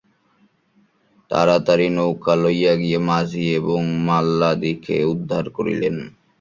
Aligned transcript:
তাড়াতাড়ি 1.31 1.87
নৌকা 1.95 2.33
লইয়া 2.41 2.73
গিয়া 2.81 2.99
মাঝি 3.09 3.43
এবং 3.59 3.79
মাল্লাদিগকে 4.07 4.95
উদ্ধার 5.13 5.45
করিলেন। 5.57 5.95